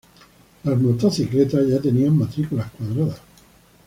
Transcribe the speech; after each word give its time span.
Las 0.63 0.79
motocicletas 0.79 1.67
ya 1.67 1.79
tenían 1.79 2.17
matrículas 2.17 2.71
cuadradas. 2.71 3.19